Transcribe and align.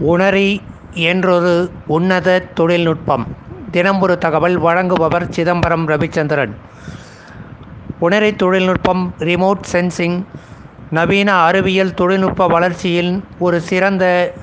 உணரி 0.00 0.60
என்றொரு 0.94 1.70
உன்னத 1.86 2.38
தொழில்நுட்பம். 2.54 3.26
தினம் 3.70 4.00
ஒரு 4.00 4.18
தகவல் 4.18 4.62
வழங்குபவர் 4.62 5.28
சிதம்பரம் 5.28 5.88
ரவிச்சந்திரன். 5.88 6.52
உணரி 8.00 8.36
தொழில்நுட்பம் 8.36 9.14
ரிமோட் 9.18 9.64
சென்சிங் 9.72 10.24
நவீன 10.90 11.34
அறிவியல் 11.34 11.94
தொழில்நுட்ப 11.94 12.46
வளர்ச்சியின் 12.46 13.24
ஒரு 13.38 13.60
சிறந்த 13.60 14.34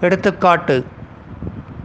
எடுத்துக்காட்டு. 0.00 0.84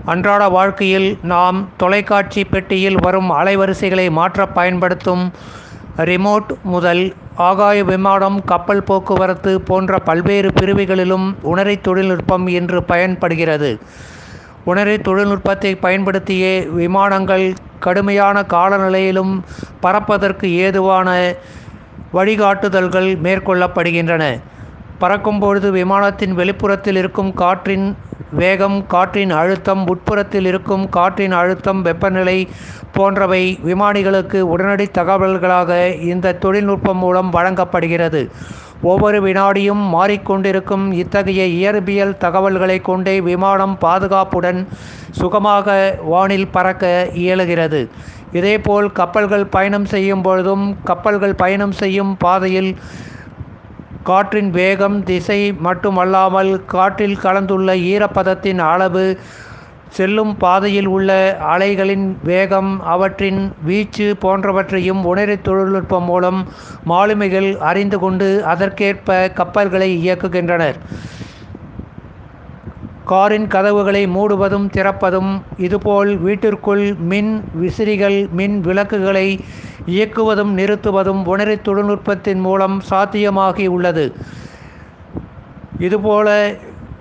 அன்றாட 0.05 0.49
வாழ்க்கையில் 0.49 1.17
நாம் 1.21 1.69
தொலைக்காட்சி 1.77 2.43
பெட்டியில் 2.43 3.01
வரும் 3.01 3.31
அலைவரிசைகளை 3.31 4.11
மாற்ற 4.11 4.47
பயன்படுத்தும் 4.47 5.31
ரிமோட் 5.97 6.51
முதல் 6.63 7.13
ஆகாய 7.35 7.83
விமானம் 7.83 8.43
கப்பல் 8.45 8.83
போக்குவரத்து 8.83 9.61
போன்ற 9.61 9.99
பல்வேறு 9.99 10.49
பிரிவுகளிலும் 10.49 11.35
உணரி 11.41 11.75
தொழில்நுட்பம் 11.81 12.47
இன்று 12.47 12.83
பயன்படுகிறது. 12.83 13.79
உணரி 14.65 14.97
தொழில்நுட்பத்தை 14.97 15.75
பயன்படுத்தியே 15.75 16.61
விமானங்கள் 16.65 17.53
கடுமையான 17.79 18.43
காலநிலையிலும் 18.43 19.33
பறப்பதற்கு 19.81 20.49
ஏதுவான 20.65 21.35
வழிகாட்டுதல்கள் 22.13 23.09
மேற்கொள்ளப்படுகின்றன. 23.25 24.23
பறக்கும் 25.03 25.39
பொழுது 25.43 25.69
விமானத்தின் 25.71 26.33
வெளிப்புறத்தில் 26.39 26.97
இருக்கும் 27.01 27.31
காற்றின் 27.41 27.87
வேகம் 28.41 28.77
காற்றின் 28.93 29.31
அழுத்தம் 29.39 29.81
உட்புறத்தில் 29.91 30.47
இருக்கும் 30.51 30.85
காற்றின் 30.89 31.35
அழுத்தம் 31.39 31.81
வெப்பநிலை 31.87 32.37
போன்றவை 32.95 33.41
விமானிகளுக்கு 33.69 34.39
உடனடி 34.53 34.85
தகவல்களாக 34.99 35.71
இந்த 36.11 36.35
தொழில்நுட்பம் 36.43 37.01
மூலம் 37.03 37.29
வழங்கப்படுகிறது. 37.29 38.21
ஒவ்வொரு 38.91 39.19
வினாடியும் 39.25 39.83
மாறிக்கொண்டிருக்கும் 39.95 40.85
இத்தகைய 41.01 41.43
இயற்பியல் 41.59 42.17
தகவல்களை 42.23 42.77
கொண்டே 42.89 43.15
விமானம் 43.29 43.75
பாதுகாப்புடன் 43.85 44.59
சுகமாக 45.19 45.77
வானில் 46.11 46.51
பறக்க 46.55 46.85
இயலுகிறது. 47.23 47.81
இதேபோல் 48.39 48.87
கப்பல்கள் 48.99 49.47
பயணம் 49.55 49.87
செய்யும் 49.93 50.25
பொழுதும் 50.27 50.65
கப்பல்கள் 50.83 51.39
பயணம் 51.43 51.75
செய்யும் 51.81 52.13
பாதையில் 52.17 52.71
காற்றின் 54.03 54.49
வேகம் 54.51 54.95
திசை 55.03 55.39
மட்டுமல்லாமல் 55.65 56.51
காற்றில் 56.65 57.21
கலந்துள்ள 57.23 57.75
ஈரப்பதத்தின் 57.91 58.61
அளவு 58.71 59.05
செல்லும் 59.97 60.31
பாதையில் 60.37 60.87
உள்ள 60.87 61.09
அலைகளின் 61.53 62.05
வேகம் 62.23 62.71
அவற்றின் 62.93 63.41
வீச்சு 63.67 64.07
போன்றவற்றையும் 64.23 65.01
உணரி 65.11 65.35
தொழில்நுட்பம் 65.41 66.03
மூலம் 66.03 66.39
மாலுமிகள் 66.91 67.49
அறிந்து 67.69 67.99
கொண்டு 67.99 68.29
அதற்கேற்ப 68.53 69.17
கப்பல்களை 69.39 69.89
இயக்குகின்றனர். 70.05 70.79
காரின் 73.05 73.47
கதவுகளை 73.47 74.07
மூடுவதும் 74.07 74.67
திறப்பதும் 74.69 75.31
இதுபோல் 75.57 76.17
வீட்டிற்குள் 76.17 76.83
மின் 77.11 77.31
விசிறிகள் 77.53 78.27
மின் 78.31 78.61
விளக்குகளை 78.61 79.27
இயக்குவதும் 79.87 80.51
நிறுத்துவதும் 80.57 81.21
உணரி 81.25 81.55
தொழில்நுட்பத்தின் 81.61 82.39
மூலம் 82.39 82.81
சாத்தியமாகி 82.89 83.65
உள்ளது. 83.67 84.05
இதுபோல 85.79 86.27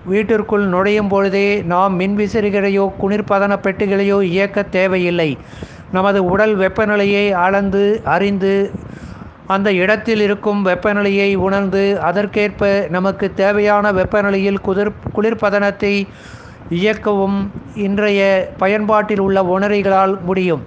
வீட்டிற்குள் 0.06 0.64
நுழையும் 0.66 1.08
பொழுதே 1.08 1.62
நாம் 1.62 2.00
மின்விசிறிகளையோ 2.00 2.84
குளிர்பதன 3.00 3.52
பெட்டிகளையோ 3.64 4.18
இயக்க 4.32 4.62
தேவையில்லை. 4.76 5.30
நமது 5.92 6.20
உடல் 6.24 6.54
வெப்பநிலையை 6.56 7.30
அளந்து 7.46 7.84
அறிந்து 8.04 8.52
அந்த 9.54 9.68
இடத்தில் 9.82 10.22
இருக்கும் 10.26 10.60
வெப்பநிலையை 10.68 11.30
உணர்ந்து 11.46 11.82
அதற்கேற்ப 12.08 12.62
நமக்கு 12.96 13.26
தேவையான 13.40 13.92
வெப்பநிலையில் 13.98 14.60
குதிர் 14.66 14.92
குளிர்பதனத்தை 15.16 15.94
இயக்கவும் 16.78 17.38
இன்றைய 17.86 18.20
பயன்பாட்டில் 18.62 19.22
உள்ள 19.26 19.38
உணரிகளால் 19.54 20.14
முடியும். 20.28 20.62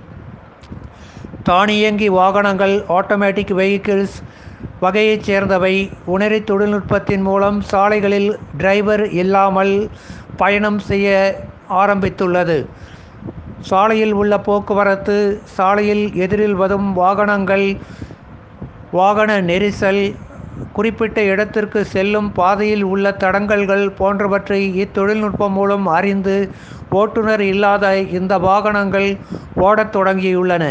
தானியங்கி 1.49 2.07
வாகனங்கள் 2.19 2.75
ஆட்டோமேட்டிக் 2.97 3.53
வெஹிக்கிள்ஸ் 3.59 4.17
வகையைச் 4.79 5.25
சேர்ந்தவை. 5.27 5.75
உணரி 6.15 6.39
தொழில்நுட்பத்தின் 6.49 7.23
மூலம் 7.29 7.59
சாலைகளில் 7.71 8.29
டிரைவர் 8.57 9.03
இல்லாமல் 9.21 9.73
பயணம் 10.37 10.79
செய்ய 10.89 11.09
ஆரம்பித்துள்ளது. 11.81 12.57
சாலையில் 13.69 14.13
உள்ள 14.21 14.33
போக்குவரத்து 14.47 15.17
சாலையில் 15.57 16.03
எதிரில் 16.23 16.57
வரும் 16.61 16.89
வாகனங்கள் 16.93 17.67
வாகன 18.97 19.31
நெரிசல் 19.49 20.01
குறிப்பிட்ட 20.75 21.19
இடத்திற்கு 21.31 21.79
செல்லும் 21.93 22.29
பாதையில் 22.37 22.83
உள்ள 22.91 23.05
தடங்கல்கள் 23.23 23.83
போன்றவற்றை 23.99 24.59
இத்தொழில்நுட்பம் 24.83 25.55
மூலம் 25.57 25.87
அறிந்து 25.97 26.35
ஓட்டுநர் 26.99 27.43
இல்லாத 27.53 27.85
இந்த 28.17 28.33
வாகனங்கள் 28.47 29.07
ஓடத் 29.65 29.93
தொடங்கியுள்ளன. 29.95 30.63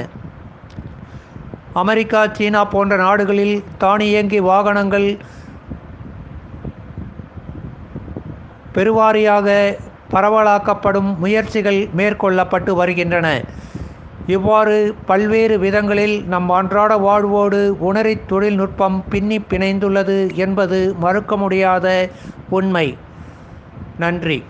அமெரிக்கா 1.83 2.21
சீனா 2.37 2.63
போன்ற 2.75 2.97
நாடுகளில் 2.97 3.57
தானியங்கி 3.79 4.41
வாகனங்கள் 4.51 5.09
பெருவாரியாக 8.77 9.49
பரவலாக்கப்படும் 10.15 11.11
முயற்சிகள் 11.23 11.81
மேற்கொள்ளப்பட்டு 11.99 12.73
வருகின்றன. 12.81 13.29
இவ்வாறு 14.27 14.77
பல்வேறு 15.07 15.59
விதங்களில் 15.59 16.25
நம் 16.27 16.49
அன்றாட 16.51 16.97
வாழ்வோடு 16.97 17.77
உணரி 17.81 18.17
தொழில்நுட்பம் 18.27 19.05
பின்னி 19.11 19.39
பிணைந்துள்ளது 19.51 20.35
என்பது 20.35 20.95
மறுக்க 20.99 21.37
முடியாத 21.37 21.87
உண்மை. 22.51 22.87
நன்றி. 23.99 24.39